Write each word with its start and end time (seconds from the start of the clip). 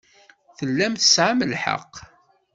Tellam 0.57 0.93
tesɛam 0.95 1.39
lḥeqq. 1.51 1.93